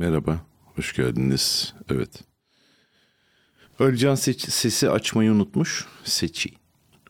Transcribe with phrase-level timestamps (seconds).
[0.00, 0.40] Merhaba,
[0.76, 1.74] hoş geldiniz.
[1.90, 2.24] Evet.
[3.78, 5.86] Alican seç- sesi açmayı unutmuş.
[6.04, 6.50] Seçi.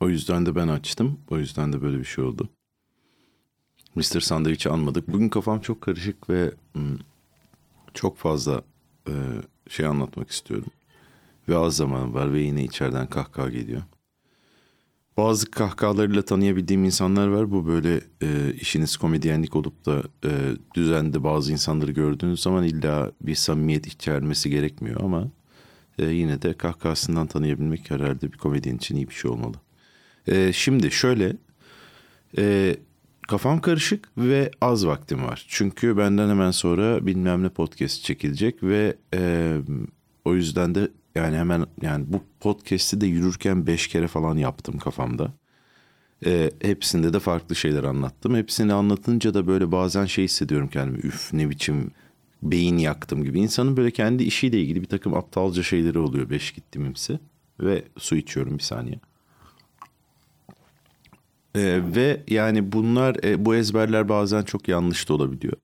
[0.00, 1.21] O yüzden de ben açtım.
[1.30, 2.48] O yüzden de böyle bir şey oldu.
[3.95, 4.21] Mr.
[4.21, 5.08] Sandviç'i anmadık.
[5.08, 6.54] Bugün kafam çok karışık ve
[7.95, 8.62] çok fazla
[9.68, 10.70] şey anlatmak istiyorum.
[11.48, 13.82] Ve az zaman var ve yine içeriden kahkaha geliyor.
[15.21, 17.50] Bazı kahkahalarıyla tanıyabildiğim insanlar var.
[17.50, 20.30] Bu böyle e, işiniz komedyenlik olup da e,
[20.75, 25.29] düzende bazı insanları gördüğünüz zaman illa bir samimiyet içermesi gerekmiyor ama
[25.99, 29.54] e, yine de kahkahasından tanıyabilmek herhalde bir komedyen için iyi bir şey olmalı.
[30.27, 31.36] E, şimdi şöyle
[32.39, 32.77] e,
[33.28, 35.44] kafam karışık ve az vaktim var.
[35.48, 39.56] Çünkü benden hemen sonra bilmem ne podcast çekilecek ve e,
[40.25, 45.33] o yüzden de yani hemen yani bu podcast'i de yürürken beş kere falan yaptım kafamda.
[46.27, 48.36] E, hepsinde de farklı şeyler anlattım.
[48.36, 50.98] Hepsini anlatınca da böyle bazen şey hissediyorum kendimi.
[50.98, 51.91] Üf ne biçim
[52.42, 53.41] beyin yaktım gibi.
[53.41, 57.19] İnsanın böyle kendi işiyle ilgili bir takım aptalca şeyleri oluyor beş gittimimsi.
[57.61, 59.00] Ve su içiyorum bir saniye.
[61.55, 65.56] Ee, ve yani bunlar e, bu ezberler bazen çok yanlış da olabiliyor.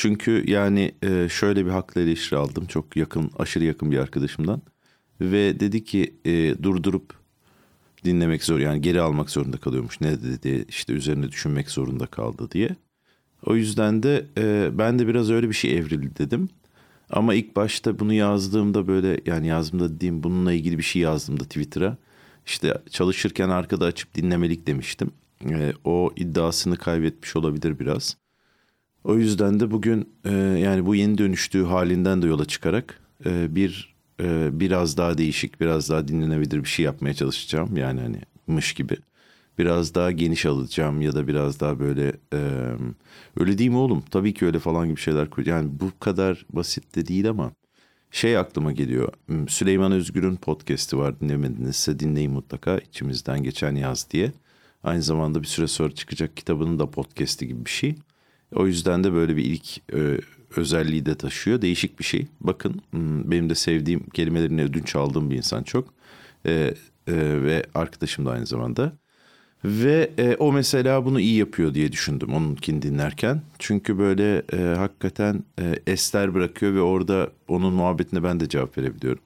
[0.00, 4.62] Çünkü yani e, şöyle bir haklı eleştiri aldım çok yakın aşırı yakın bir arkadaşımdan.
[5.20, 7.14] Ve dedi ki e, durdurup
[8.04, 10.00] dinlemek zor yani geri almak zorunda kalıyormuş.
[10.00, 12.76] Ne dedi işte üzerine düşünmek zorunda kaldı diye.
[13.46, 16.48] O yüzden de e, ben de biraz öyle bir şey evrildi dedim.
[17.10, 21.96] Ama ilk başta bunu yazdığımda böyle yani yazdığımda dediğim bununla ilgili bir şey yazdığımda Twitter'a.
[22.46, 25.10] İşte çalışırken arkada açıp dinlemelik demiştim.
[25.50, 28.16] E, o iddiasını kaybetmiş olabilir biraz.
[29.04, 33.94] O yüzden de bugün e, yani bu yeni dönüştüğü halinden de yola çıkarak e, bir
[34.20, 37.76] e, biraz daha değişik, biraz daha dinlenebilir bir şey yapmaya çalışacağım.
[37.76, 38.96] Yani hani mış gibi.
[39.58, 42.38] Biraz daha geniş alacağım ya da biraz daha böyle e,
[43.40, 44.04] öyle değil mi oğlum?
[44.10, 45.48] Tabii ki öyle falan gibi şeyler koy.
[45.48, 47.52] Yani bu kadar basit de değil ama
[48.10, 49.12] şey aklıma geliyor.
[49.48, 52.78] Süleyman Özgür'ün podcast'i var dinlemedinizse dinleyin mutlaka.
[52.78, 54.32] İçimizden geçen yaz diye.
[54.84, 57.94] Aynı zamanda bir süre sonra çıkacak kitabının da podcast'i gibi bir şey.
[58.54, 60.20] O yüzden de böyle bir ilk e,
[60.56, 61.62] özelliği de taşıyor.
[61.62, 62.26] Değişik bir şey.
[62.40, 62.82] Bakın
[63.24, 65.94] benim de sevdiğim kelimelerini ödünç aldığım bir insan çok.
[66.46, 66.72] E, e,
[67.42, 68.92] ve arkadaşım da aynı zamanda.
[69.64, 73.42] Ve e, o mesela bunu iyi yapıyor diye düşündüm onunkini dinlerken.
[73.58, 79.22] Çünkü böyle e, hakikaten e, ester bırakıyor ve orada onun muhabbetine ben de cevap verebiliyorum.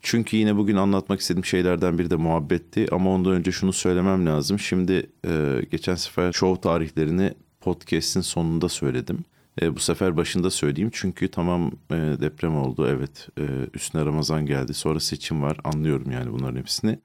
[0.00, 2.86] Çünkü yine bugün anlatmak istediğim şeylerden biri de muhabbetti.
[2.92, 4.58] Ama ondan önce şunu söylemem lazım.
[4.58, 7.34] Şimdi e, geçen sefer show tarihlerini
[7.66, 9.24] podcast'in sonunda söyledim.
[9.62, 13.42] E, bu sefer başında söyleyeyim çünkü tamam e, deprem oldu evet e,
[13.74, 16.98] üstüne Ramazan geldi sonra seçim var anlıyorum yani bunların hepsini.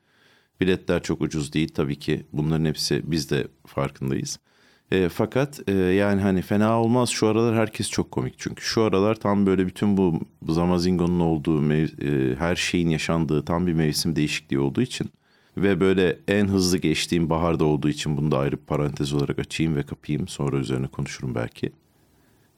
[0.59, 4.39] Biletler çok ucuz değil tabii ki bunların hepsi biz de farkındayız.
[4.91, 9.15] E, fakat e, yani hani fena olmaz şu aralar herkes çok komik çünkü şu aralar
[9.15, 14.59] tam böyle bütün bu Zamazingo'nun olduğu mev- e, her şeyin yaşandığı tam bir mevsim değişikliği
[14.59, 15.09] olduğu için
[15.57, 19.75] ve böyle en hızlı geçtiğim baharda olduğu için bunu da ayrı bir parantez olarak açayım
[19.75, 20.27] ve kapayım.
[20.27, 21.71] Sonra üzerine konuşurum belki.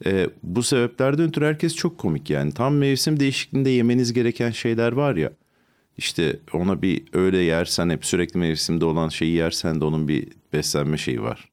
[0.05, 2.51] Ee, bu sebeplerden ötürü herkes çok komik yani.
[2.51, 5.31] Tam mevsim değişikliğinde yemeniz gereken şeyler var ya.
[5.97, 10.97] İşte ona bir öyle yersen hep sürekli mevsimde olan şeyi yersen de onun bir beslenme
[10.97, 11.49] şeyi var.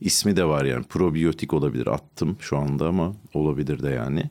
[0.00, 4.30] İsmi de var yani probiyotik olabilir attım şu anda ama olabilir de yani.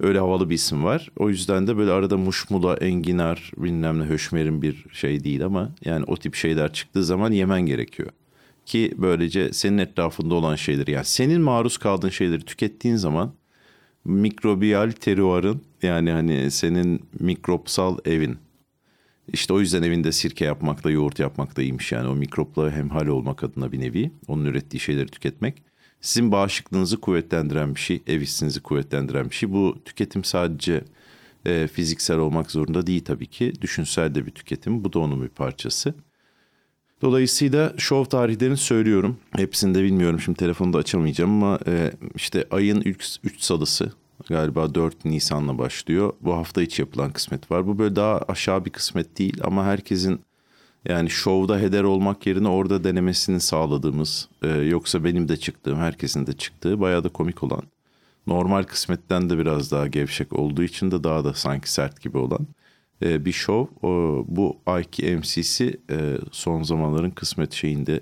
[0.00, 1.10] Öyle havalı bir isim var.
[1.16, 6.04] O yüzden de böyle arada muşmula, enginar, bilmem ne höşmerin bir şey değil ama yani
[6.06, 8.10] o tip şeyler çıktığı zaman yemen gerekiyor.
[8.66, 13.32] Ki böylece senin etrafında olan şeyleri yani senin maruz kaldığın şeyleri tükettiğin zaman
[14.04, 18.38] mikrobiyal teruarın yani hani senin mikropsal evin
[19.32, 23.72] işte o yüzden evinde sirke yapmakla yoğurt yapmak iyiymiş yani o mikropla hemhal olmak adına
[23.72, 25.62] bir nevi onun ürettiği şeyleri tüketmek
[26.00, 29.52] sizin bağışıklığınızı kuvvetlendiren bir şey, ev hissinizi kuvvetlendiren bir şey.
[29.52, 30.84] Bu tüketim sadece
[31.46, 33.52] e, fiziksel olmak zorunda değil tabii ki.
[33.60, 34.84] Düşünsel de bir tüketim.
[34.84, 35.94] Bu da onun bir parçası.
[37.02, 39.16] Dolayısıyla şov tarihlerini söylüyorum.
[39.36, 40.20] Hepsini de bilmiyorum.
[40.20, 43.92] Şimdi telefonu da açamayacağım ama e, işte ayın 3 salısı
[44.28, 46.12] galiba 4 Nisan'la başlıyor.
[46.20, 47.66] Bu hafta içi yapılan kısmet var.
[47.66, 50.20] Bu böyle daha aşağı bir kısmet değil ama herkesin
[50.88, 56.32] yani şovda heder olmak yerine orada denemesini sağladığımız e, yoksa benim de çıktığım herkesin de
[56.32, 57.62] çıktığı bayağı da komik olan
[58.26, 62.46] normal kısmetten de biraz daha gevşek olduğu için de daha da sanki sert gibi olan
[63.02, 63.66] e, bir şov.
[63.82, 68.00] O, bu ayki MC'si e, son zamanların kısmet şeyinde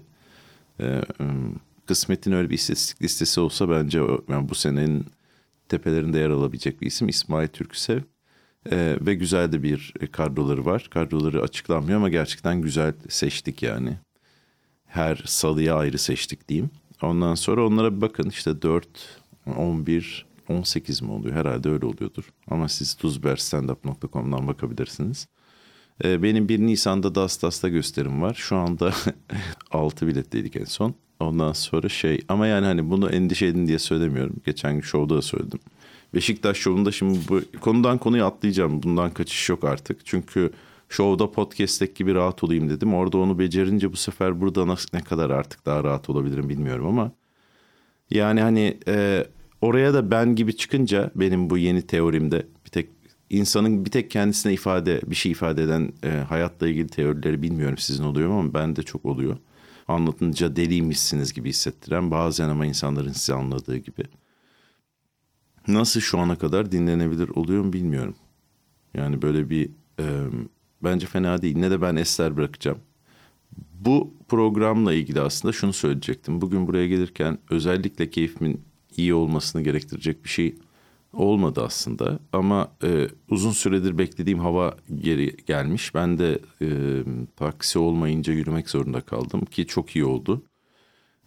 [0.80, 1.00] e,
[1.86, 5.06] kısmetin öyle bir istatistik listesi olsa bence yani bu senenin
[5.68, 8.00] tepelerinde yer alabilecek bir isim İsmail Türksev.
[8.72, 10.88] Ee, ve güzel de bir kadroları var.
[10.90, 13.98] Kadroları açıklanmıyor ama gerçekten güzel seçtik yani.
[14.86, 16.70] Her salıya ayrı seçtik diyeyim.
[17.02, 18.88] Ondan sonra onlara bir bakın işte 4,
[19.56, 21.36] 11, 18 mi oluyor?
[21.36, 22.24] Herhalde öyle oluyordur.
[22.50, 25.28] Ama siz tuzberstandup.com'dan bakabilirsiniz.
[26.04, 28.34] Ee, benim 1 Nisan'da Dastas'ta gösterim var.
[28.34, 28.94] Şu anda
[29.70, 30.94] 6 biletteydik en son.
[31.20, 34.36] Ondan sonra şey ama yani hani bunu endişe edin diye söylemiyorum.
[34.46, 35.60] Geçen gün şovda da söyledim.
[36.14, 38.82] Beşiktaş şovunda şimdi bu konudan konuya atlayacağım.
[38.82, 40.06] Bundan kaçış yok artık.
[40.06, 40.50] Çünkü
[40.88, 42.94] şovda podcast'teki gibi rahat olayım dedim.
[42.94, 47.12] Orada onu becerince bu sefer burada nasıl ne kadar artık daha rahat olabilirim bilmiyorum ama
[48.10, 49.26] yani hani e,
[49.60, 52.88] oraya da ben gibi çıkınca benim bu yeni teorimde bir tek
[53.30, 58.04] insanın bir tek kendisine ifade bir şey ifade eden e, hayatla ilgili teorileri bilmiyorum sizin
[58.04, 59.36] oluyor mu ama ben de çok oluyor.
[59.88, 64.02] Anlatınca deliymişsiniz gibi hissettiren bazen ama insanların sizi anladığı gibi.
[65.68, 68.14] Nasıl şu ana kadar dinlenebilir oluyor mu bilmiyorum.
[68.94, 69.70] Yani böyle bir
[70.00, 70.04] e,
[70.84, 71.56] bence fena değil.
[71.56, 72.78] Ne de ben eser bırakacağım.
[73.80, 76.40] Bu programla ilgili aslında şunu söyleyecektim.
[76.40, 78.60] Bugün buraya gelirken özellikle keyfimin
[78.96, 80.54] iyi olmasını gerektirecek bir şey
[81.12, 82.18] olmadı aslında.
[82.32, 85.94] Ama e, uzun süredir beklediğim hava geri gelmiş.
[85.94, 86.68] Ben de e,
[87.36, 90.42] taksi olmayınca yürümek zorunda kaldım ki çok iyi oldu.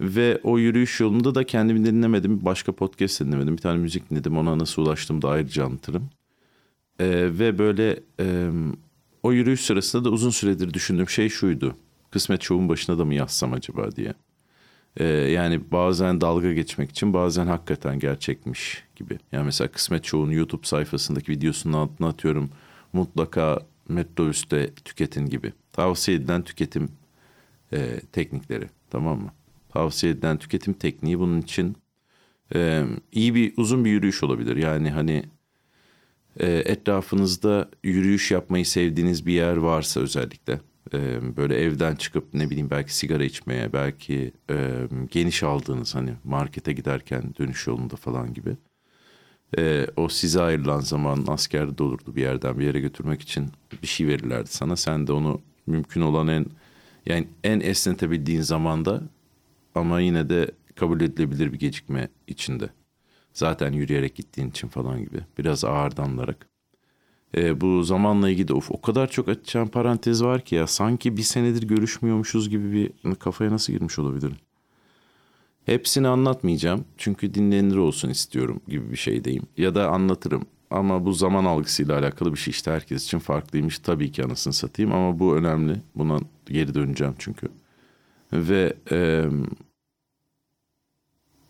[0.01, 2.45] Ve o yürüyüş yolunda da kendimi dinlemedim.
[2.45, 3.57] Başka podcast dinlemedim.
[3.57, 4.37] Bir tane müzik dinledim.
[4.37, 6.09] Ona nasıl ulaştım da ayrıca anlatırım.
[6.99, 7.07] E,
[7.39, 8.49] ve böyle e,
[9.23, 11.75] o yürüyüş sırasında da uzun süredir düşündüğüm şey şuydu.
[12.11, 14.13] Kısmet Show'un başına da mı yazsam acaba diye.
[14.97, 19.19] Ee, yani bazen dalga geçmek için bazen hakikaten gerçekmiş gibi.
[19.31, 22.49] Yani mesela Kısmet Show'un YouTube sayfasındaki videosunun altına atıyorum.
[22.93, 23.59] Mutlaka
[23.89, 25.53] metrobüste tüketin gibi.
[25.71, 26.89] Tavsiye edilen tüketim
[27.73, 29.31] e, teknikleri tamam mı?
[29.69, 31.77] Tavsiye edilen tüketim tekniği bunun için
[32.55, 34.55] e, iyi bir uzun bir yürüyüş olabilir.
[34.55, 35.23] Yani hani
[36.39, 40.59] e, etrafınızda yürüyüş yapmayı sevdiğiniz bir yer varsa özellikle
[40.93, 46.73] e, böyle evden çıkıp ne bileyim belki sigara içmeye belki e, geniş aldığınız hani markete
[46.73, 48.57] giderken dönüş yolunda falan gibi
[49.57, 53.47] e, o size ayrılan zaman askerde de olurdu bir yerden bir yere götürmek için
[53.81, 56.45] bir şey verirlerdi sana sen de onu mümkün olan en
[57.05, 59.01] yani en esnetebildiğin zamanda
[59.79, 62.69] ama yine de kabul edilebilir bir gecikme içinde.
[63.33, 65.19] Zaten yürüyerek gittiğin için falan gibi.
[65.37, 66.49] Biraz ağırdanlarak.
[67.37, 70.67] E, bu zamanla ilgili of, o kadar çok açacağım parantez var ki ya.
[70.67, 74.37] Sanki bir senedir görüşmüyormuşuz gibi bir kafaya nasıl girmiş olabilirim?
[75.65, 76.85] Hepsini anlatmayacağım.
[76.97, 79.43] Çünkü dinlenir olsun istiyorum gibi bir şeydeyim.
[79.57, 80.45] Ya da anlatırım.
[80.69, 83.79] Ama bu zaman algısıyla alakalı bir şey işte herkes için farklıymış.
[83.79, 85.81] Tabii ki anasını satayım ama bu önemli.
[85.95, 87.47] Buna geri döneceğim çünkü.
[88.33, 89.25] Ve e,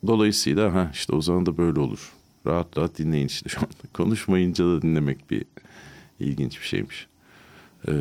[0.07, 2.13] dolayısıyla ha işte o zaman da böyle olur.
[2.45, 3.69] Rahat rahat dinleyin işte şu anda.
[3.93, 5.45] Konuşmayınca da dinlemek bir
[6.19, 7.07] ilginç bir şeymiş.
[7.87, 7.91] Ee,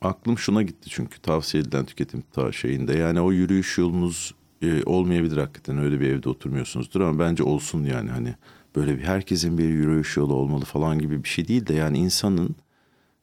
[0.00, 2.96] aklım şuna gitti çünkü tavsiye edilen tüketim ta şeyinde.
[2.96, 8.10] Yani o yürüyüş yolunuz e, olmayabilir hakikaten öyle bir evde oturmuyorsunuzdur ama bence olsun yani
[8.10, 8.34] hani
[8.76, 12.56] böyle bir herkesin bir yürüyüş yolu olmalı falan gibi bir şey değil de yani insanın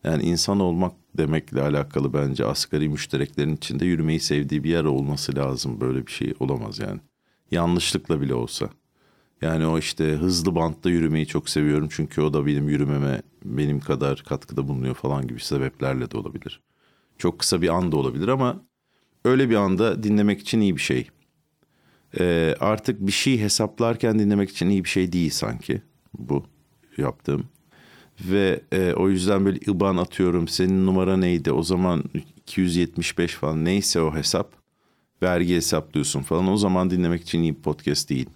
[0.03, 5.81] yani insan olmak demekle alakalı bence asgari müştereklerin içinde yürümeyi sevdiği bir yer olması lazım.
[5.81, 6.99] Böyle bir şey olamaz yani.
[7.51, 8.69] Yanlışlıkla bile olsa.
[9.41, 11.87] Yani o işte hızlı bantta yürümeyi çok seviyorum.
[11.91, 16.61] Çünkü o da benim yürümeme benim kadar katkıda bulunuyor falan gibi sebeplerle de olabilir.
[17.17, 18.63] Çok kısa bir anda olabilir ama
[19.25, 21.09] öyle bir anda dinlemek için iyi bir şey.
[22.19, 25.81] Ee, artık bir şey hesaplarken dinlemek için iyi bir şey değil sanki
[26.19, 26.45] bu
[26.97, 27.45] yaptığım.
[28.29, 30.47] Ve e, o yüzden böyle IBAN atıyorum.
[30.47, 31.51] Senin numara neydi?
[31.51, 32.03] O zaman
[32.37, 34.51] 275 falan neyse o hesap.
[35.23, 36.47] Vergi hesaplıyorsun falan.
[36.47, 38.29] O zaman dinlemek için iyi bir podcast değil.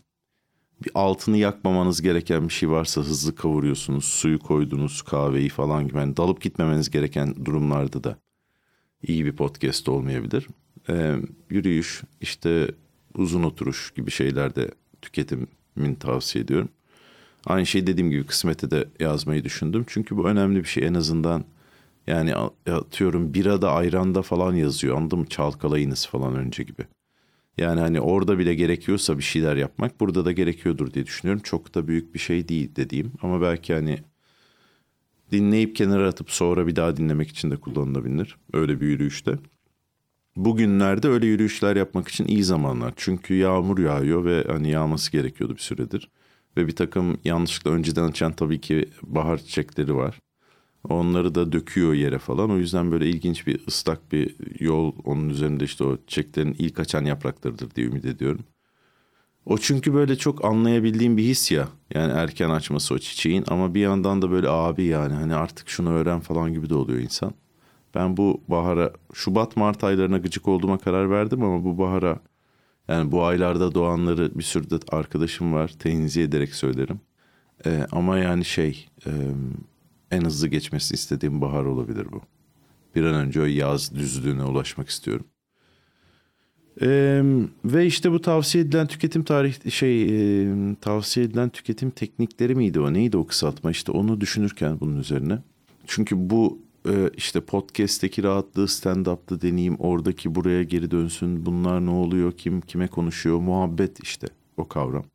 [0.84, 4.06] Bir altını yakmamanız gereken bir şey varsa hızlı kavuruyorsunuz.
[4.06, 5.98] Suyu koydunuz, kahveyi falan gibi.
[5.98, 8.18] Yani dalıp gitmemeniz gereken durumlarda da
[9.04, 10.48] iyi bir podcast olmayabilir.
[10.89, 11.15] E,
[11.50, 12.68] yürüyüş, işte
[13.13, 16.70] uzun oturuş gibi şeylerde tüketimin tavsiye ediyorum.
[17.45, 19.83] Aynı şey dediğim gibi kısmete de yazmayı düşündüm.
[19.87, 21.45] Çünkü bu önemli bir şey en azından
[22.07, 22.35] yani
[22.71, 26.81] atıyorum birada ayranda falan yazıyor anladın mı çalkalayınız falan önce gibi.
[27.57, 31.41] Yani hani orada bile gerekiyorsa bir şeyler yapmak burada da gerekiyordur diye düşünüyorum.
[31.43, 33.99] Çok da büyük bir şey değil dediğim ama belki hani
[35.31, 38.37] dinleyip kenara atıp sonra bir daha dinlemek için de kullanılabilir.
[38.53, 39.37] Öyle bir yürüyüşte.
[40.35, 42.93] Bugünlerde öyle yürüyüşler yapmak için iyi zamanlar.
[42.95, 46.09] Çünkü yağmur yağıyor ve hani yağması gerekiyordu bir süredir.
[46.57, 50.19] Ve bir takım yanlışlıkla önceden açan tabii ki bahar çiçekleri var.
[50.89, 52.51] Onları da döküyor yere falan.
[52.51, 57.05] O yüzden böyle ilginç bir ıslak bir yol onun üzerinde işte o çiçeklerin ilk açan
[57.05, 58.45] yapraklarıdır diye ümit ediyorum.
[59.45, 61.67] O çünkü böyle çok anlayabildiğim bir his ya.
[61.93, 65.89] Yani erken açması o çiçeğin ama bir yandan da böyle abi yani hani artık şunu
[65.89, 67.33] öğren falan gibi de oluyor insan.
[67.95, 72.19] Ben bu bahara Şubat Mart aylarına gıcık olduğuma karar verdim ama bu bahara
[72.88, 75.68] Yani bu aylarda doğanları bir sürü de arkadaşım var.
[75.80, 77.00] Tenzih ederek söylerim.
[77.65, 79.12] Ee, ama yani şey e,
[80.12, 82.22] en hızlı geçmesini istediğim bahar olabilir bu.
[82.96, 85.25] Bir an önce o yaz düzlüğüne ulaşmak istiyorum.
[86.82, 87.22] Ee,
[87.65, 92.94] ve işte bu tavsiye edilen tüketim tarih şey e, tavsiye edilen tüketim teknikleri miydi o
[92.94, 95.39] neydi o kısaltma işte onu düşünürken bunun üzerine.
[95.88, 102.32] Çünkü bu e, işte podcast'teki rahatlığı stand-up'ta deneyeyim oradaki buraya geri dönsün bunlar ne oluyor
[102.32, 104.27] kim kime konuşuyor muhabbet işte
[104.58, 105.06] o kavram.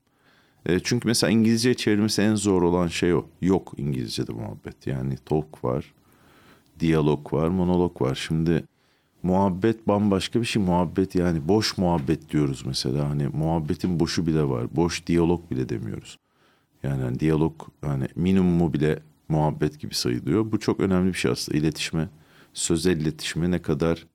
[0.66, 3.26] E, çünkü mesela İngilizce çevirmesi en zor olan şey o.
[3.40, 5.94] Yok İngilizce'de muhabbet yani talk var,
[6.80, 8.14] diyalog var, monolog var.
[8.14, 8.64] Şimdi
[9.22, 10.62] muhabbet bambaşka bir şey.
[10.62, 13.08] Muhabbet yani boş muhabbet diyoruz mesela.
[13.08, 14.66] Hani muhabbetin boşu bile var.
[14.76, 16.18] Boş diyalog bile demiyoruz.
[16.82, 18.98] Yani hani diyalog hani minimumu bile
[19.30, 20.52] muhabbet gibi sayılıyor.
[20.52, 21.58] Bu çok önemli bir şey aslında.
[21.58, 22.08] İletişime,
[22.54, 24.06] sözel iletişime ne kadar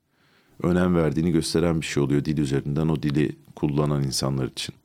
[0.63, 4.75] önem verdiğini gösteren bir şey oluyor dil üzerinden o dili kullanan insanlar için.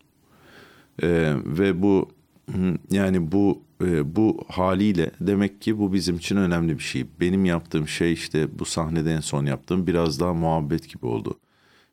[1.03, 2.11] Ee, ve bu
[2.91, 7.07] yani bu e, bu haliyle demek ki bu bizim için önemli bir şey.
[7.21, 11.39] Benim yaptığım şey işte bu sahnede en son yaptığım biraz daha muhabbet gibi oldu.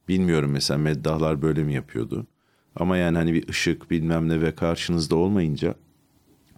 [0.08, 2.28] Bilmiyorum mesela meddahlar böyle mi yapıyordu.
[2.76, 5.76] Ama yani hani bir ışık bilmem ne ve karşınızda olmayınca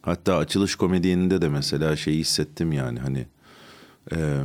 [0.01, 3.27] hatta açılış komedyeninde de mesela şeyi hissettim yani hani
[4.12, 4.39] e,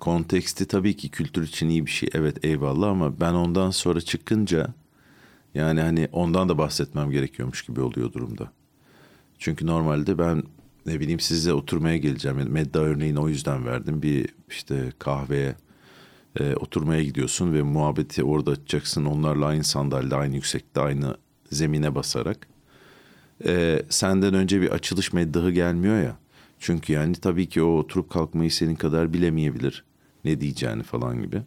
[0.00, 4.74] konteksti tabii ki kültür için iyi bir şey evet eyvallah ama ben ondan sonra çıkınca
[5.54, 8.52] yani hani ondan da bahsetmem gerekiyormuş gibi oluyor durumda.
[9.38, 10.42] Çünkü normalde ben
[10.86, 12.38] ne bileyim sizle oturmaya geleceğim.
[12.38, 14.02] Yani Medda örneğini o yüzden verdim.
[14.02, 15.54] Bir işte kahveye
[16.40, 19.04] e, oturmaya gidiyorsun ve muhabbeti orada açacaksın.
[19.04, 21.16] Onlarla aynı sandalyede, aynı yüksekte, aynı
[21.50, 22.49] zemine basarak.
[23.46, 26.16] E, senden önce bir açılış meddahı gelmiyor ya.
[26.58, 29.84] Çünkü yani tabii ki o oturup kalkmayı senin kadar bilemeyebilir.
[30.24, 31.42] Ne diyeceğini falan gibi.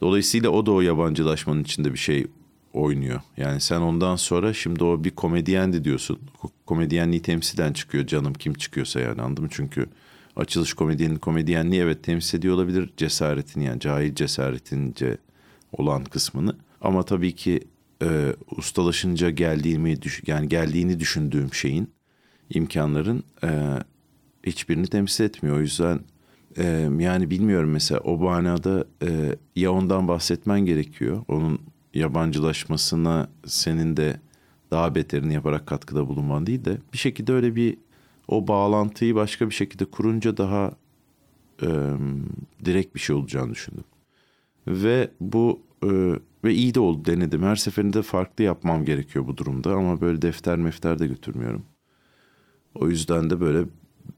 [0.00, 2.26] Dolayısıyla o da o yabancılaşmanın içinde bir şey
[2.72, 3.20] oynuyor.
[3.36, 6.18] Yani sen ondan sonra şimdi o bir komedyendi diyorsun.
[6.66, 9.50] Komedyenliği temsilen çıkıyor canım kim çıkıyorsa yani anladın mı?
[9.52, 9.86] Çünkü
[10.36, 15.18] açılış komedyenin komedyenliği evet temsil ediyor olabilir cesaretini yani cahil cesaretince
[15.72, 16.56] olan kısmını.
[16.80, 17.60] Ama tabii ki
[18.02, 21.90] e, ustalaşınca geldiğimi yani geldiğini düşündüğüm şeyin
[22.50, 23.48] imkanların e,
[24.46, 25.56] hiçbirini temsil etmiyor.
[25.56, 26.00] O yüzden
[26.56, 26.64] e,
[26.98, 31.24] yani bilmiyorum mesela o manada e, ya ondan bahsetmen gerekiyor.
[31.28, 31.60] Onun
[31.94, 34.20] yabancılaşmasına senin de
[34.70, 37.76] daha beterini yaparak katkıda bulunman değil de bir şekilde öyle bir
[38.28, 40.72] o bağlantıyı başka bir şekilde kurunca daha
[41.62, 41.68] e,
[42.64, 43.84] direkt bir şey olacağını düşündüm.
[44.66, 45.88] Ve bu e,
[46.46, 47.42] ve iyi de oldu denedim.
[47.42, 51.62] Her seferinde farklı yapmam gerekiyor bu durumda ama böyle defter mefter de götürmüyorum.
[52.74, 53.64] O yüzden de böyle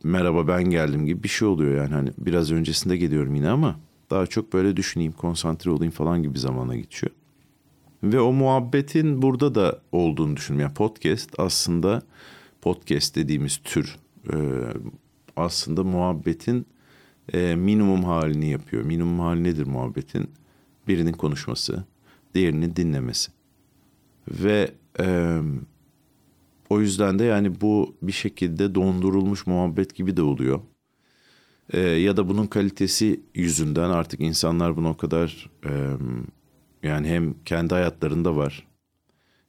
[0.05, 3.81] merhaba ben geldim gibi bir şey oluyor yani hani biraz öncesinde geliyorum yine ama
[4.11, 7.13] daha çok böyle düşüneyim, konsantre olayım falan gibi zamana geçiyor.
[8.03, 10.69] Ve o muhabbetin burada da olduğunu düşünüyorum.
[10.69, 12.03] Yani podcast aslında
[12.61, 13.97] podcast dediğimiz tür
[14.33, 14.37] e,
[15.37, 16.67] aslında muhabbetin
[17.33, 18.83] e, minimum halini yapıyor.
[18.83, 20.31] Minimum hali nedir muhabbetin?
[20.89, 21.85] Birinin konuşması,
[22.35, 23.33] diğerinin dinlemesi.
[24.29, 24.71] Ve
[25.01, 25.39] e,
[26.71, 30.61] o yüzden de yani bu bir şekilde dondurulmuş muhabbet gibi de oluyor.
[31.73, 35.73] E, ya da bunun kalitesi yüzünden artık insanlar bunu o kadar e,
[36.83, 38.69] yani hem kendi hayatlarında var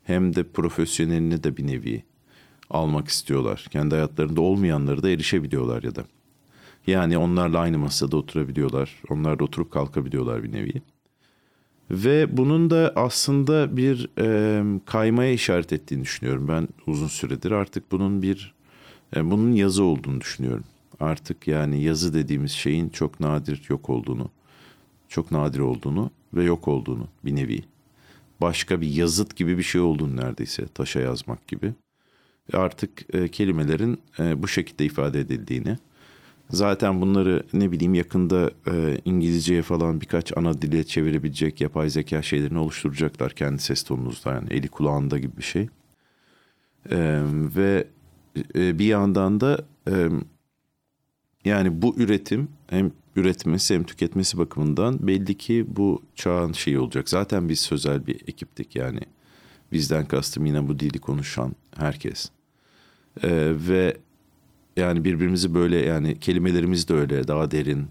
[0.04, 2.04] hem de profesyonelini de bir nevi
[2.70, 3.66] almak istiyorlar.
[3.72, 6.06] Kendi hayatlarında olmayanları da erişebiliyorlar ya da.
[6.88, 9.02] Yani onlarla aynı masada oturabiliyorlar.
[9.10, 10.82] Onlar da oturup kalkabiliyorlar bir nevi.
[11.92, 17.52] Ve bunun da aslında bir e, kaymaya işaret ettiğini düşünüyorum ben uzun süredir.
[17.52, 18.54] Artık bunun bir
[19.16, 20.64] e, bunun yazı olduğunu düşünüyorum.
[21.00, 24.30] Artık yani yazı dediğimiz şeyin çok nadir yok olduğunu,
[25.10, 27.64] çok nadir olduğunu ve yok olduğunu bir nevi.
[28.42, 31.74] Başka bir yazıt gibi bir şey olduğunu neredeyse taşa yazmak gibi.
[32.54, 35.78] Artık e, kelimelerin e, bu şekilde ifade edildiğini.
[36.50, 42.60] Zaten bunları ne bileyim yakında e, İngilizceye falan birkaç ana dile çevirebilecek yapay zeka şeylerini
[42.60, 45.70] oluşturacaklar kendi ses tonunuzda yani eli kulağında gibi bir şey.
[46.92, 47.22] E,
[47.56, 47.88] ve
[48.56, 50.10] e, bir yandan da e,
[51.46, 57.10] yani bu üretim hem üretmesi hem tüketmesi bakımından belli ki bu çağın şeyi olacak.
[57.10, 59.00] Zaten biz sözel bir ekiptik yani.
[59.72, 62.30] Bizden kastım yine bu dili konuşan herkes.
[63.24, 63.98] Ee, ve
[64.80, 67.88] yani birbirimizi böyle yani kelimelerimiz de öyle daha derin.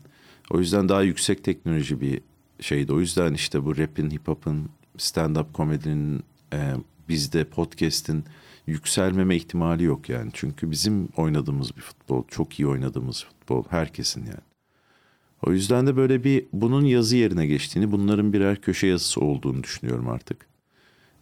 [0.51, 2.21] O yüzden daha yüksek teknoloji bir
[2.61, 2.93] şeydi.
[2.93, 4.69] O yüzden işte bu rap'in, hip hop'ın,
[4.99, 6.75] stand-up komedinin, e,
[7.09, 8.25] bizde podcast'in
[8.67, 10.31] yükselmeme ihtimali yok yani.
[10.35, 14.49] Çünkü bizim oynadığımız bir futbol, çok iyi oynadığımız futbol herkesin yani.
[15.47, 20.09] O yüzden de böyle bir bunun yazı yerine geçtiğini, bunların birer köşe yazısı olduğunu düşünüyorum
[20.09, 20.47] artık.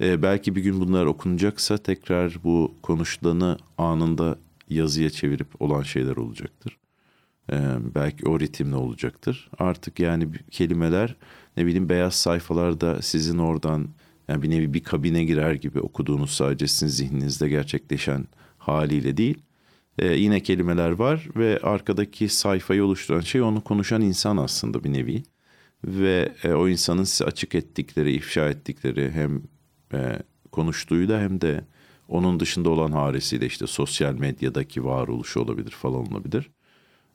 [0.01, 6.79] E, belki bir gün bunlar okunacaksa tekrar bu konuşulanı anında yazıya çevirip olan şeyler olacaktır.
[7.53, 7.57] E,
[7.95, 9.51] belki o ritimle olacaktır.
[9.59, 11.17] Artık yani kelimeler
[11.57, 13.89] ne bileyim beyaz sayfalarda sizin oradan
[14.29, 18.27] yani bir nevi bir kabine girer gibi okuduğunuz sadece sizin zihninizde gerçekleşen
[18.59, 19.39] haliyle değil.
[19.99, 25.23] E, yine kelimeler var ve arkadaki sayfayı oluşturan şey onu konuşan insan aslında bir nevi.
[25.85, 29.43] Ve e, o insanın size açık ettikleri, ifşa ettikleri hem
[29.93, 30.19] e,
[30.53, 31.65] konuştuğuyla hem de
[32.09, 36.51] onun dışında olan harisiyle işte sosyal medyadaki varoluşu olabilir falan olabilir.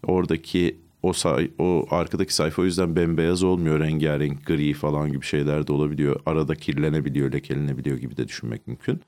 [0.04, 3.80] Oradaki o say o arkadaki sayfa o yüzden bembeyaz olmuyor.
[3.80, 6.20] Rengarenk, gri falan gibi şeyler de olabiliyor.
[6.26, 9.02] Arada kirlenebiliyor, lekelenebiliyor gibi de düşünmek mümkün.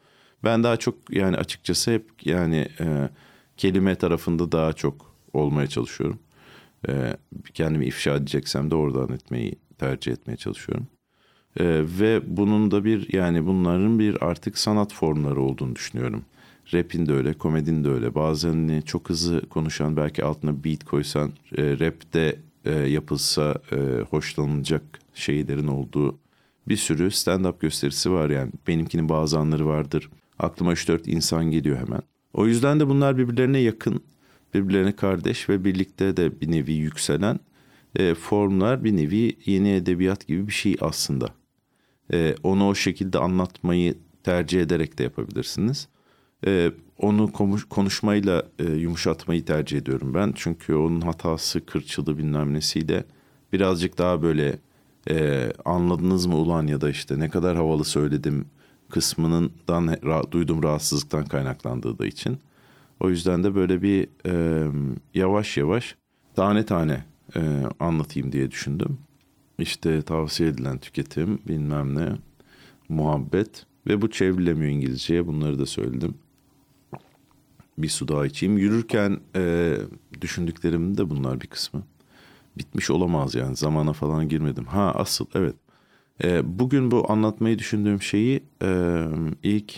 [0.44, 3.10] Ben daha çok yani açıkçası hep yani e,
[3.58, 6.20] kelime tarafında daha çok olmaya çalışıyorum.
[6.90, 7.18] E,
[7.54, 10.88] kendimi ifşa edeceksem de oradan etmeyi tercih etmeye çalışıyorum.
[11.60, 11.66] E,
[12.00, 16.26] ve bunun da bir yani bunların bir artık sanat formları olduğunu düşünüyorum.
[16.74, 18.16] Rap'in de öyle, komedin de öyle.
[18.16, 23.76] Bazen çok hızlı konuşan belki altına beat koysan e, rap'te e, yapılsa e,
[24.10, 24.84] hoşlanılacak
[25.14, 26.20] şeylerin olduğu
[26.68, 28.52] bir sürü stand-up gösterisi var yani.
[28.68, 30.10] Benimkinin bazı anları vardır.
[30.40, 32.02] Aklıma 3-4 insan geliyor hemen.
[32.34, 34.04] O yüzden de bunlar birbirlerine yakın,
[34.54, 37.40] birbirlerine kardeş ve birlikte de bir nevi yükselen
[37.96, 41.30] e, formlar bir nevi yeni edebiyat gibi bir şey aslında.
[42.14, 45.88] E, onu o şekilde anlatmayı tercih ederek de yapabilirsiniz.
[46.48, 47.32] E, onu
[47.70, 50.34] konuşmayla e, yumuşatmayı tercih ediyorum ben.
[50.36, 53.04] Çünkü onun hatası, kırçılı bilmem nesiyle
[53.54, 54.60] birazcık daha böyle
[55.10, 58.46] e, anladınız mı ulan ya da işte ne kadar havalı söyledim
[58.90, 62.38] kısmından ra- duyduğum rahatsızlıktan kaynaklandığı da için.
[63.00, 64.66] O yüzden de böyle bir e,
[65.14, 65.96] yavaş yavaş
[66.36, 67.06] tane tane
[67.36, 67.42] e,
[67.80, 69.00] anlatayım diye düşündüm.
[69.64, 72.10] İşte tavsiye edilen tüketim bilmem ne
[72.90, 76.16] muhabbet ve bu çevrilemiyor İngilizceye bunları da söyledim.
[77.78, 78.58] Bir su daha içeyim.
[78.58, 79.76] Yürürken e,
[80.22, 81.84] düşündüklerim de bunlar bir kısmı.
[82.58, 84.66] Bitmiş olamaz yani zamana falan girmedim.
[84.66, 85.56] Ha asıl evet
[86.24, 89.00] e, bugün bu anlatmayı düşündüğüm şeyi e,
[89.44, 89.74] ilk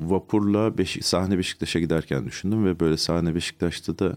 [0.00, 4.16] vapurla Beşik, sahne Beşiktaş'a giderken düşündüm ve böyle sahne Beşiktaş'ta da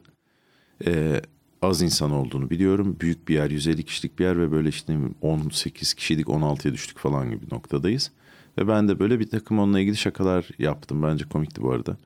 [0.86, 1.22] e,
[1.62, 2.98] az insan olduğunu biliyorum.
[3.02, 7.32] Büyük bir yer, 150 kişilik bir yer ve böyle işte 18 kişilik 16'ya düştük falan
[7.32, 8.12] gibi noktadayız.
[8.58, 11.04] Ve ben de böyle bir takım onunla ilgili şakalar yaptım.
[11.04, 11.98] Bence komikti bu arada.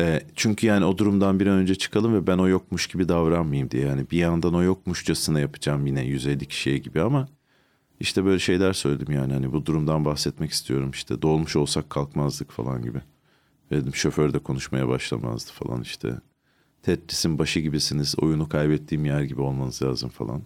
[0.00, 3.70] E, çünkü yani o durumdan bir an önce çıkalım ve ben o yokmuş gibi davranmayayım
[3.70, 3.86] diye.
[3.86, 7.28] Yani bir yandan o yokmuşçasına yapacağım yine 150 kişiye gibi ama
[8.00, 12.82] işte böyle şeyler söyledim yani hani bu durumdan bahsetmek istiyorum işte dolmuş olsak kalkmazdık falan
[12.82, 13.00] gibi.
[13.70, 16.16] Dedim şoför de konuşmaya başlamazdı falan işte.
[16.84, 20.42] Tetris'in başı gibisiniz oyunu kaybettiğim yer gibi olmanız lazım falan.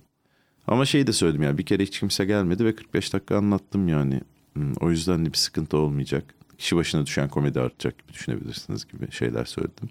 [0.67, 4.21] Ama şey de söyledim yani bir kere hiç kimse gelmedi ve 45 dakika anlattım yani.
[4.53, 6.35] Hmm, o yüzden de bir sıkıntı olmayacak.
[6.59, 9.89] Kişi başına düşen komedi artacak gibi düşünebilirsiniz gibi şeyler söyledim.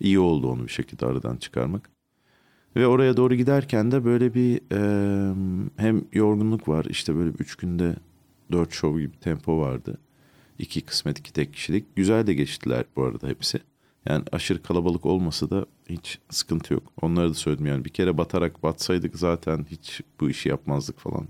[0.00, 1.90] İyi oldu onu bir şekilde aradan çıkarmak.
[2.76, 5.34] Ve oraya doğru giderken de böyle bir e,
[5.76, 7.96] hem yorgunluk var işte böyle üç günde
[8.52, 9.98] dört show gibi tempo vardı.
[10.58, 11.96] İki kısmet iki tek kişilik.
[11.96, 13.60] Güzel de geçtiler bu arada hepsi.
[14.06, 16.82] Yani aşırı kalabalık olmasa da hiç sıkıntı yok.
[17.02, 21.28] Onları da söyledim yani bir kere batarak batsaydık zaten hiç bu işi yapmazdık falan.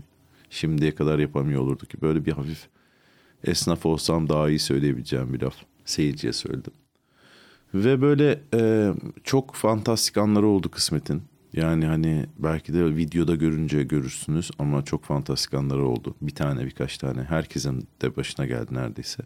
[0.51, 2.69] Şimdiye kadar yapamıyor olurduk ki böyle bir hafif
[3.45, 5.55] esnaf olsam daha iyi söyleyebileceğim bir laf.
[5.85, 6.73] Seyirciye söyledim.
[7.75, 8.93] Ve böyle e,
[9.25, 11.23] çok fantastik anları oldu kısmetin.
[11.53, 16.15] Yani hani belki de videoda görünce görürsünüz ama çok fantastik anları oldu.
[16.23, 17.23] Bir tane birkaç tane.
[17.23, 19.23] Herkesin de başına geldi neredeyse.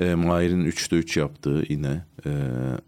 [0.00, 2.30] E, Mahir'in 3'te 3 yaptığı yine e,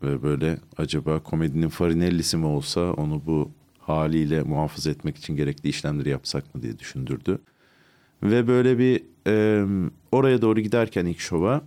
[0.03, 6.09] ve böyle acaba komedinin Farinelli'si mi olsa onu bu haliyle muhafaza etmek için gerekli işlemleri
[6.09, 7.39] yapsak mı diye düşündürdü.
[8.23, 9.65] Ve böyle bir e,
[10.13, 11.63] oraya doğru giderken ilk şova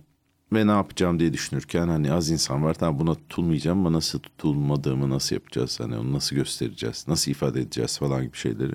[0.52, 1.20] ve ne yapacağım?
[1.20, 5.80] diye düşünürken hani az insan var tamam buna tutulmayacağım ama nasıl tutulmadığımı nasıl yapacağız?
[5.80, 7.04] Hani onu nasıl göstereceğiz?
[7.08, 7.98] Nasıl ifade edeceğiz?
[7.98, 8.72] falan gibi şeyleri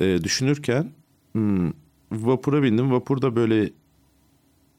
[0.00, 0.92] ee, düşünürken
[1.32, 1.72] hmm,
[2.12, 2.92] vapura bindim.
[2.92, 3.70] Vapur da böyle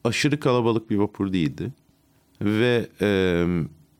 [0.06, 1.72] aşırı kalabalık bir vapur değildi
[2.40, 3.46] ve e,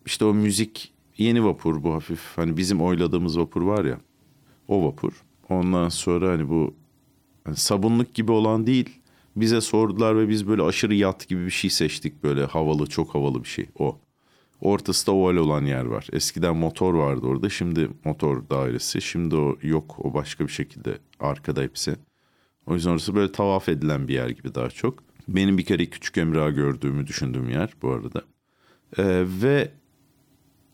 [0.07, 3.99] işte o müzik yeni vapur bu hafif hani bizim oyladığımız vapur var ya
[4.69, 5.13] o vapur
[5.49, 6.75] ondan sonra hani bu
[7.45, 9.01] hani sabunluk gibi olan değil
[9.37, 12.23] bize sordular ve biz böyle aşırı yat gibi bir şey seçtik.
[12.23, 13.99] Böyle havalı, çok havalı bir şey o.
[14.61, 16.07] Ortası da oval olan yer var.
[16.13, 17.49] Eskiden motor vardı orada.
[17.49, 19.03] Şimdi motor dairesi.
[19.03, 19.97] Şimdi o yok.
[19.99, 21.97] O başka bir şekilde arkada hepsi.
[22.67, 25.06] O yüzden orası böyle tavaf edilen bir yer gibi daha çok.
[25.29, 28.23] Benim bir kere küçük Emrah gördüğümü düşündüğüm yer bu arada.
[28.99, 29.71] Ee, ve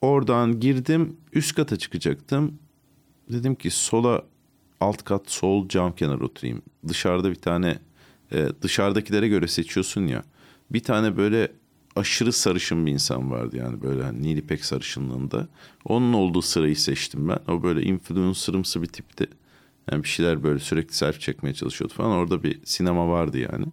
[0.00, 1.16] oradan girdim.
[1.32, 2.58] Üst kata çıkacaktım.
[3.30, 4.22] Dedim ki sola
[4.80, 6.62] alt kat sol cam kenar oturayım.
[6.88, 7.78] Dışarıda bir tane
[8.32, 10.22] e, dışarıdakilere göre seçiyorsun ya.
[10.70, 11.52] Bir tane böyle
[11.96, 15.48] aşırı sarışın bir insan vardı yani böyle hani Nilipek sarışınlığında.
[15.84, 17.38] Onun olduğu sırayı seçtim ben.
[17.48, 19.26] O böyle influencerımsı bir tipti.
[19.92, 22.10] Yani bir şeyler böyle sürekli selfie çekmeye çalışıyordu falan.
[22.10, 23.66] Orada bir sinema vardı yani.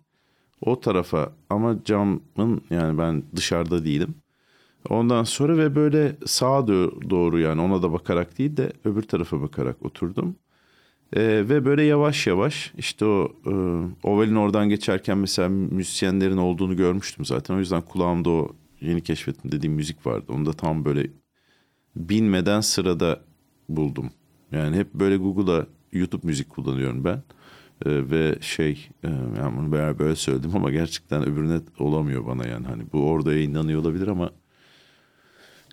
[0.62, 2.22] O tarafa ama camın
[2.70, 4.16] yani ben dışarıda değilim.
[4.90, 6.68] Ondan sonra ve böyle sağa
[7.10, 10.36] doğru yani ona da bakarak değil de öbür tarafa bakarak oturdum.
[11.16, 13.52] Ee, ve böyle yavaş yavaş işte o e,
[14.08, 17.56] ovalin oradan geçerken mesela müzisyenlerin olduğunu görmüştüm zaten.
[17.56, 20.26] O yüzden kulağımda o yeni keşfettim dediğim müzik vardı.
[20.30, 21.08] Onu da tam böyle
[21.96, 23.22] binmeden sırada
[23.70, 24.12] buldum.
[24.52, 27.24] Yani hep böyle Google'a YouTube müzik kullanıyorum ben.
[27.86, 32.68] Ee, ve şey e, yani bunu böyle, böyle söyledim ama gerçekten öbürüne olamıyor bana yani.
[32.68, 34.32] Hani bu orada yayınlanıyor olabilir ama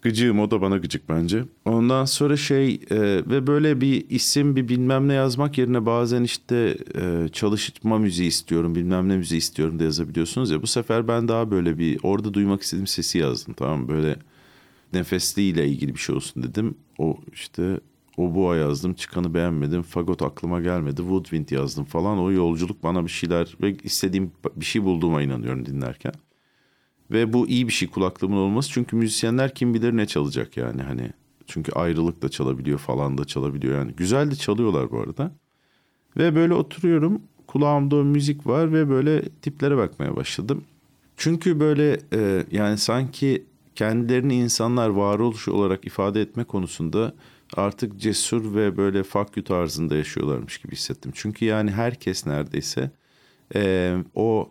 [0.07, 1.45] Gıcığım o da bana gıcık bence.
[1.65, 6.77] Ondan sonra şey e, ve böyle bir isim bir bilmem ne yazmak yerine bazen işte
[6.95, 10.63] e, çalışma müziği istiyorum bilmem ne müziği istiyorum da yazabiliyorsunuz ya.
[10.63, 14.17] Bu sefer ben daha böyle bir orada duymak istediğim sesi yazdım tamam Böyle
[14.93, 16.75] nefesliyle ilgili bir şey olsun dedim.
[16.99, 17.81] O işte
[18.17, 19.83] o boğa yazdım çıkanı beğenmedim.
[19.83, 20.97] Fagot aklıma gelmedi.
[20.97, 22.19] Woodwind yazdım falan.
[22.19, 26.13] O yolculuk bana bir şeyler ve istediğim bir şey bulduğuma inanıyorum dinlerken.
[27.11, 28.71] Ve bu iyi bir şey kulaklığımın olması.
[28.71, 31.11] Çünkü müzisyenler kim bilir ne çalacak yani hani.
[31.47, 33.93] Çünkü ayrılık da çalabiliyor falan da çalabiliyor yani.
[33.93, 35.33] Güzel de çalıyorlar bu arada.
[36.17, 37.23] Ve böyle oturuyorum.
[37.47, 40.65] Kulağımda o müzik var ve böyle tiplere bakmaya başladım.
[41.17, 47.15] Çünkü böyle e, yani sanki kendilerini insanlar varoluş olarak ifade etme konusunda
[47.55, 49.03] artık cesur ve böyle
[49.37, 51.13] you tarzında yaşıyorlarmış gibi hissettim.
[51.15, 52.91] Çünkü yani herkes neredeyse
[53.55, 54.51] e, o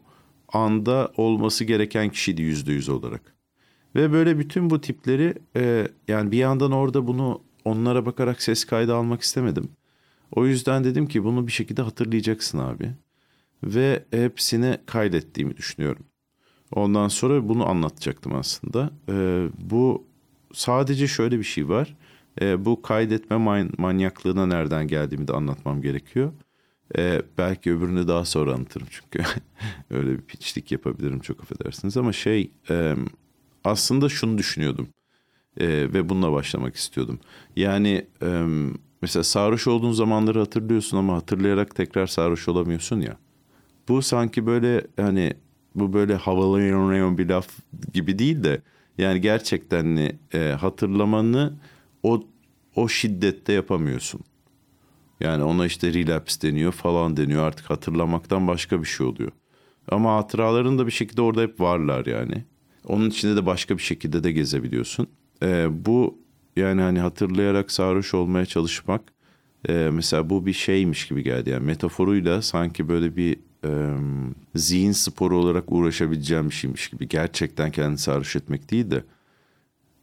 [0.54, 3.36] anda olması gereken kişiydi yüzde yüz olarak.
[3.96, 8.96] Ve böyle bütün bu tipleri e, yani bir yandan orada bunu onlara bakarak ses kaydı
[8.96, 9.70] almak istemedim.
[10.32, 12.92] O yüzden dedim ki bunu bir şekilde hatırlayacaksın abi.
[13.64, 16.04] Ve hepsini kaydettiğimi düşünüyorum.
[16.72, 18.90] Ondan sonra bunu anlatacaktım aslında.
[19.10, 20.08] E, bu
[20.54, 21.96] sadece şöyle bir şey var.
[22.42, 26.32] E, bu kaydetme man- manyaklığına nereden geldiğimi de anlatmam gerekiyor.
[26.98, 29.24] Ee, belki öbürünü daha sonra anlatırım çünkü
[29.90, 32.96] öyle bir piçlik yapabilirim çok affedersiniz ama şey e,
[33.64, 34.88] aslında şunu düşünüyordum
[35.60, 37.20] e, ve bununla başlamak istiyordum.
[37.56, 38.46] Yani e,
[39.02, 43.18] mesela sarhoş olduğun zamanları hatırlıyorsun ama hatırlayarak tekrar sarhoş olamıyorsun ya.
[43.88, 45.34] Bu sanki böyle hani
[45.76, 47.48] bu böyle havalı bir laf
[47.94, 48.62] gibi değil de
[48.98, 51.54] yani gerçekten e, hatırlamanı
[52.06, 52.24] o
[52.76, 54.22] o şiddette yapamıyorsun.
[55.20, 59.32] Yani ona işte relapse deniyor falan deniyor artık hatırlamaktan başka bir şey oluyor.
[59.92, 62.46] Ama hatıraların da bir şekilde orada hep varlar yani.
[62.88, 65.08] Onun içinde de başka bir şekilde de gezebiliyorsun.
[65.44, 66.18] Ee, bu
[66.56, 69.02] yani hani hatırlayarak sarhoş olmaya çalışmak
[69.70, 71.50] e, mesela bu bir şeymiş gibi geldi.
[71.50, 73.72] Yani metaforuyla sanki böyle bir e,
[74.56, 77.08] zihin sporu olarak uğraşabileceğim bir şeymiş gibi.
[77.08, 79.04] Gerçekten kendini sarhoş etmek değil de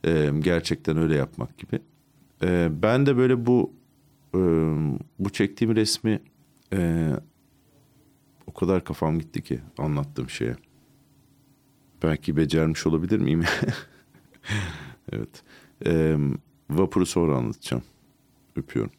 [0.06, 1.80] e, gerçekten öyle yapmak gibi.
[2.42, 3.72] E, ben de böyle bu
[4.34, 4.38] e,
[5.18, 6.20] bu çektiğim resmi
[6.72, 7.10] e,
[8.46, 10.56] o kadar kafam gitti ki anlattığım şeye.
[12.02, 13.44] Belki becermiş olabilir miyim?
[15.12, 15.42] evet.
[15.86, 16.16] E,
[16.70, 17.82] vapuru sonra anlatacağım.
[18.56, 18.92] Öpüyorum.